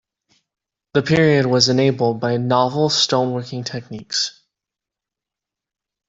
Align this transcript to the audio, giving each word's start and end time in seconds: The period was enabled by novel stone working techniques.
The 0.95 1.03
period 1.03 1.45
was 1.45 1.69
enabled 1.69 2.19
by 2.19 2.37
novel 2.37 2.89
stone 2.89 3.33
working 3.33 3.63
techniques. 3.63 4.41